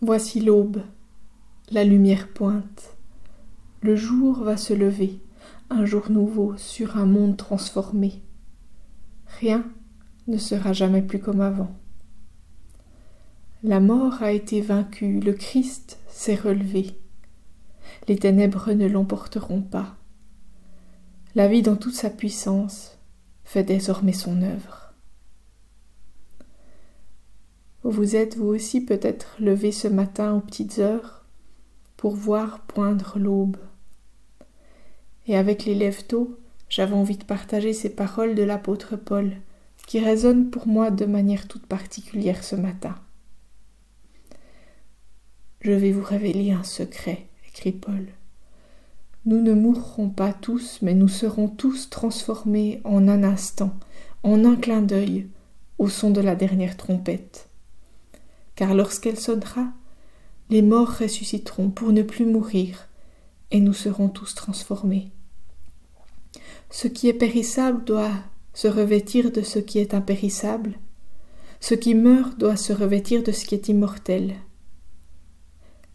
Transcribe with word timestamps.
Voici 0.00 0.40
l'aube, 0.40 0.82
la 1.70 1.84
lumière 1.84 2.28
pointe. 2.28 2.96
Le 3.80 3.96
jour 3.96 4.42
va 4.42 4.56
se 4.56 4.74
lever, 4.74 5.20
un 5.70 5.86
jour 5.86 6.10
nouveau 6.10 6.56
sur 6.56 6.96
un 6.98 7.06
monde 7.06 7.36
transformé. 7.36 8.22
Rien 9.40 9.64
ne 10.26 10.36
sera 10.36 10.72
jamais 10.72 11.02
plus 11.02 11.20
comme 11.20 11.40
avant. 11.40 11.74
La 13.62 13.80
mort 13.80 14.22
a 14.22 14.32
été 14.32 14.60
vaincue, 14.60 15.20
le 15.20 15.32
Christ 15.32 15.98
s'est 16.08 16.34
relevé. 16.34 16.98
Les 18.08 18.18
ténèbres 18.18 18.72
ne 18.72 18.86
l'emporteront 18.86 19.62
pas. 19.62 19.96
La 21.34 21.48
vie 21.48 21.62
dans 21.62 21.76
toute 21.76 21.94
sa 21.94 22.10
puissance 22.10 22.98
fait 23.44 23.64
désormais 23.64 24.12
son 24.12 24.42
œuvre. 24.42 24.83
Vous 27.86 28.16
êtes 28.16 28.38
vous 28.38 28.46
aussi 28.46 28.80
peut-être 28.80 29.36
levé 29.38 29.70
ce 29.70 29.88
matin 29.88 30.32
aux 30.32 30.40
petites 30.40 30.78
heures 30.78 31.22
pour 31.98 32.14
voir 32.14 32.60
poindre 32.60 33.18
l'aube. 33.18 33.58
Et 35.26 35.36
avec 35.36 35.66
les 35.66 35.74
lèvres 35.74 36.06
tôt, 36.06 36.38
j'avais 36.70 36.94
envie 36.94 37.18
de 37.18 37.24
partager 37.24 37.74
ces 37.74 37.90
paroles 37.90 38.34
de 38.34 38.42
l'apôtre 38.42 38.96
Paul, 38.96 39.32
qui 39.86 40.00
résonnent 40.00 40.48
pour 40.48 40.66
moi 40.66 40.90
de 40.90 41.04
manière 41.04 41.46
toute 41.46 41.66
particulière 41.66 42.42
ce 42.42 42.56
matin. 42.56 42.94
Je 45.60 45.72
vais 45.72 45.92
vous 45.92 46.04
révéler 46.04 46.52
un 46.52 46.64
secret, 46.64 47.26
écrit 47.48 47.72
Paul. 47.72 48.06
Nous 49.26 49.42
ne 49.42 49.52
mourrons 49.52 50.08
pas 50.08 50.32
tous, 50.32 50.78
mais 50.80 50.94
nous 50.94 51.08
serons 51.08 51.48
tous 51.48 51.90
transformés 51.90 52.80
en 52.84 53.08
un 53.08 53.22
instant, 53.22 53.74
en 54.22 54.42
un 54.46 54.56
clin 54.56 54.80
d'œil, 54.80 55.28
au 55.76 55.90
son 55.90 56.10
de 56.10 56.22
la 56.22 56.34
dernière 56.34 56.78
trompette. 56.78 57.50
Car 58.56 58.74
lorsqu'elle 58.74 59.18
sonnera, 59.18 59.72
les 60.50 60.62
morts 60.62 60.98
ressusciteront 60.98 61.70
pour 61.70 61.92
ne 61.92 62.02
plus 62.02 62.26
mourir, 62.26 62.88
et 63.50 63.60
nous 63.60 63.72
serons 63.72 64.08
tous 64.08 64.34
transformés. 64.34 65.10
Ce 66.70 66.88
qui 66.88 67.08
est 67.08 67.14
périssable 67.14 67.84
doit 67.84 68.12
se 68.52 68.68
revêtir 68.68 69.32
de 69.32 69.42
ce 69.42 69.58
qui 69.58 69.78
est 69.78 69.94
impérissable, 69.94 70.78
ce 71.60 71.74
qui 71.74 71.94
meurt 71.94 72.38
doit 72.38 72.56
se 72.56 72.72
revêtir 72.72 73.22
de 73.22 73.32
ce 73.32 73.44
qui 73.44 73.54
est 73.54 73.68
immortel. 73.68 74.34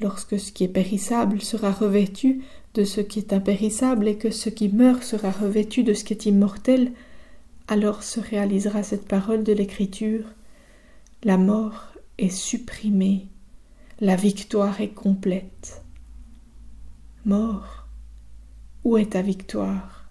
Lorsque 0.00 0.38
ce 0.38 0.50
qui 0.50 0.64
est 0.64 0.68
périssable 0.68 1.42
sera 1.42 1.70
revêtu 1.70 2.42
de 2.74 2.84
ce 2.84 3.00
qui 3.00 3.18
est 3.18 3.32
impérissable 3.32 4.08
et 4.08 4.16
que 4.16 4.30
ce 4.30 4.48
qui 4.48 4.68
meurt 4.68 5.02
sera 5.02 5.30
revêtu 5.30 5.82
de 5.82 5.92
ce 5.92 6.04
qui 6.04 6.14
est 6.14 6.26
immortel, 6.26 6.92
alors 7.68 8.02
se 8.02 8.20
réalisera 8.20 8.82
cette 8.82 9.06
parole 9.06 9.44
de 9.44 9.52
l'Écriture. 9.52 10.24
La 11.22 11.36
mort 11.36 11.89
est 12.20 12.28
supprimée, 12.28 13.28
la 13.98 14.14
victoire 14.14 14.80
est 14.80 14.90
complète. 14.90 15.84
Mort, 17.24 17.88
où 18.84 18.98
est 18.98 19.12
ta 19.12 19.22
victoire? 19.22 20.10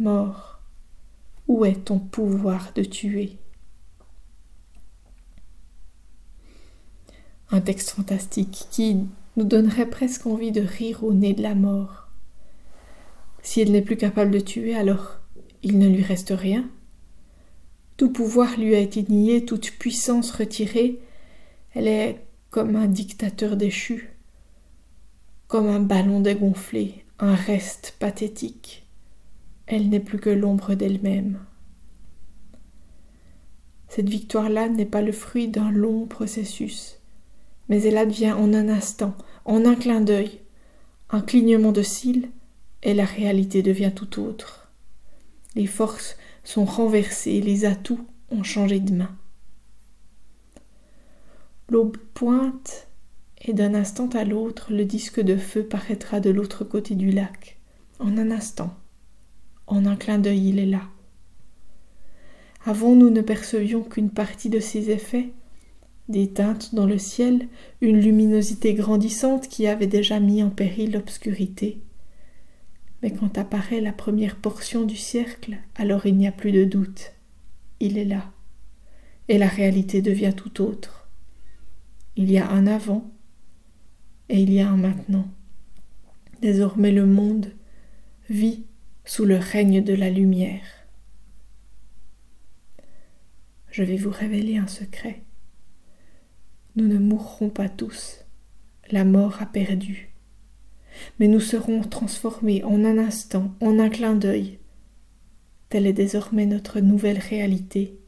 Mort, 0.00 0.60
où 1.46 1.64
est 1.64 1.84
ton 1.84 2.00
pouvoir 2.00 2.72
de 2.74 2.82
tuer? 2.82 3.38
Un 7.50 7.60
texte 7.60 7.90
fantastique 7.90 8.66
qui 8.72 8.96
nous 9.36 9.44
donnerait 9.44 9.88
presque 9.88 10.26
envie 10.26 10.50
de 10.50 10.60
rire 10.60 11.04
au 11.04 11.12
nez 11.12 11.34
de 11.34 11.42
la 11.42 11.54
mort. 11.54 12.08
Si 13.42 13.60
elle 13.60 13.70
n'est 13.70 13.82
plus 13.82 13.96
capable 13.96 14.32
de 14.32 14.40
tuer, 14.40 14.74
alors 14.74 15.20
il 15.62 15.78
ne 15.78 15.88
lui 15.88 16.02
reste 16.02 16.34
rien. 16.36 16.68
Tout 17.96 18.10
pouvoir 18.10 18.58
lui 18.58 18.74
a 18.74 18.78
été 18.78 19.04
nié, 19.08 19.44
toute 19.44 19.70
puissance 19.72 20.30
retirée. 20.30 21.00
Elle 21.74 21.88
est 21.88 22.24
comme 22.50 22.76
un 22.76 22.86
dictateur 22.86 23.56
déchu, 23.56 24.10
comme 25.48 25.68
un 25.68 25.80
ballon 25.80 26.20
dégonflé, 26.20 27.04
un 27.18 27.34
reste 27.34 27.96
pathétique 27.98 28.86
elle 29.66 29.88
n'est 29.88 30.00
plus 30.00 30.18
que 30.18 30.30
l'ombre 30.30 30.74
d'elle-même. 30.74 31.40
Cette 33.88 34.08
victoire-là 34.08 34.68
n'est 34.68 34.86
pas 34.86 35.02
le 35.02 35.12
fruit 35.12 35.48
d'un 35.48 35.70
long 35.70 36.06
processus, 36.06 36.98
mais 37.68 37.82
elle 37.82 37.98
advient 37.98 38.32
en 38.32 38.52
un 38.54 38.68
instant, 38.68 39.14
en 39.44 39.64
un 39.64 39.74
clin 39.74 40.00
d'œil, 40.00 40.40
un 41.10 41.20
clignement 41.20 41.72
de 41.72 41.82
cils, 41.82 42.28
et 42.82 42.94
la 42.94 43.04
réalité 43.04 43.62
devient 43.62 43.92
tout 43.94 44.20
autre. 44.20 44.70
Les 45.54 45.66
forces 45.66 46.16
sont 46.46 46.64
renversées, 46.64 47.40
les 47.40 47.64
atouts 47.64 48.06
ont 48.30 48.44
changé 48.44 48.78
de 48.78 48.94
main. 48.94 49.14
L'aube 51.68 51.96
pointe, 52.14 52.86
et 53.44 53.52
d'un 53.52 53.74
instant 53.74 54.08
à 54.08 54.24
l'autre, 54.24 54.72
le 54.72 54.84
disque 54.84 55.20
de 55.20 55.36
feu 55.36 55.64
paraîtra 55.64 56.20
de 56.20 56.30
l'autre 56.30 56.64
côté 56.64 56.94
du 56.94 57.10
lac, 57.10 57.58
en 57.98 58.16
un 58.16 58.30
instant. 58.30 58.74
En 59.66 59.86
un 59.86 59.96
clin 59.96 60.18
d'œil, 60.18 60.50
il 60.50 60.58
est 60.60 60.66
là. 60.66 60.82
Avant, 62.64 62.94
nous 62.94 63.10
ne 63.10 63.20
percevions 63.22 63.82
qu'une 63.82 64.10
partie 64.10 64.48
de 64.48 64.60
ses 64.60 64.90
effets, 64.90 65.32
des 66.08 66.28
teintes 66.28 66.76
dans 66.76 66.86
le 66.86 66.98
ciel, 66.98 67.48
une 67.80 68.00
luminosité 68.00 68.74
grandissante 68.74 69.48
qui 69.48 69.66
avait 69.66 69.88
déjà 69.88 70.20
mis 70.20 70.44
en 70.44 70.50
péril 70.50 70.92
l'obscurité. 70.92 71.80
Mais 73.06 73.12
quand 73.12 73.38
apparaît 73.38 73.80
la 73.80 73.92
première 73.92 74.34
portion 74.34 74.84
du 74.84 74.96
cercle, 74.96 75.58
alors 75.76 76.06
il 76.06 76.16
n'y 76.16 76.26
a 76.26 76.32
plus 76.32 76.50
de 76.50 76.64
doute. 76.64 77.12
Il 77.78 77.98
est 77.98 78.04
là. 78.04 78.32
Et 79.28 79.38
la 79.38 79.46
réalité 79.46 80.02
devient 80.02 80.32
tout 80.36 80.60
autre. 80.60 81.08
Il 82.16 82.32
y 82.32 82.36
a 82.36 82.50
un 82.50 82.66
avant 82.66 83.08
et 84.28 84.40
il 84.40 84.52
y 84.52 84.58
a 84.58 84.68
un 84.68 84.76
maintenant. 84.76 85.28
Désormais 86.42 86.90
le 86.90 87.06
monde 87.06 87.52
vit 88.28 88.66
sous 89.04 89.24
le 89.24 89.36
règne 89.36 89.84
de 89.84 89.94
la 89.94 90.10
lumière. 90.10 90.66
Je 93.70 93.84
vais 93.84 93.98
vous 93.98 94.10
révéler 94.10 94.56
un 94.56 94.66
secret. 94.66 95.22
Nous 96.74 96.88
ne 96.88 96.98
mourrons 96.98 97.50
pas 97.50 97.68
tous. 97.68 98.24
La 98.90 99.04
mort 99.04 99.40
a 99.40 99.46
perdu. 99.46 100.15
Mais 101.18 101.28
nous 101.28 101.40
serons 101.40 101.82
transformés 101.82 102.62
en 102.64 102.84
un 102.84 102.98
instant, 102.98 103.54
en 103.60 103.78
un 103.78 103.88
clin 103.88 104.14
d'œil. 104.14 104.58
Telle 105.68 105.86
est 105.86 105.92
désormais 105.92 106.46
notre 106.46 106.80
nouvelle 106.80 107.18
réalité. 107.18 107.98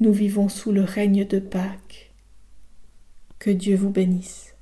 Nous 0.00 0.12
vivons 0.12 0.48
sous 0.48 0.72
le 0.72 0.82
règne 0.82 1.26
de 1.26 1.38
Pâques. 1.38 2.12
Que 3.38 3.50
Dieu 3.50 3.76
vous 3.76 3.90
bénisse. 3.90 4.53